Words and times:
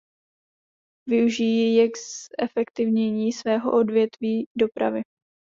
Využijí 1.07 1.75
je 1.75 1.89
k 1.89 1.93
zefektivnění 2.41 3.31
svého 3.33 3.73
odvětví 3.75 4.47
dopravy? 4.57 5.01